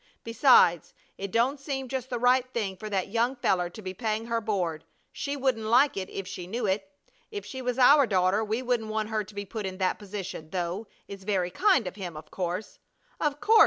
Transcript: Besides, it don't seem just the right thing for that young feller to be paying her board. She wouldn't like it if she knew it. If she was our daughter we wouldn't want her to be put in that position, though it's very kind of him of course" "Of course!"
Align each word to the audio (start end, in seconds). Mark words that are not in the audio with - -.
Besides, 0.23 0.95
it 1.15 1.29
don't 1.31 1.59
seem 1.59 1.87
just 1.87 2.09
the 2.09 2.17
right 2.17 2.51
thing 2.55 2.75
for 2.75 2.89
that 2.89 3.09
young 3.09 3.35
feller 3.35 3.69
to 3.69 3.81
be 3.83 3.93
paying 3.93 4.25
her 4.25 4.41
board. 4.41 4.83
She 5.11 5.37
wouldn't 5.37 5.67
like 5.67 5.95
it 5.95 6.09
if 6.09 6.27
she 6.27 6.47
knew 6.47 6.65
it. 6.65 6.89
If 7.29 7.45
she 7.45 7.61
was 7.61 7.77
our 7.77 8.07
daughter 8.07 8.43
we 8.43 8.63
wouldn't 8.63 8.89
want 8.89 9.09
her 9.09 9.23
to 9.23 9.35
be 9.35 9.45
put 9.45 9.67
in 9.67 9.77
that 9.77 9.99
position, 9.99 10.49
though 10.49 10.87
it's 11.07 11.23
very 11.23 11.51
kind 11.51 11.85
of 11.85 11.97
him 11.97 12.17
of 12.17 12.31
course" 12.31 12.79
"Of 13.21 13.39
course!" 13.39 13.59